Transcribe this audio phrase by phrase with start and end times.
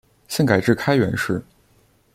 [0.27, 1.39] 现改置开原市。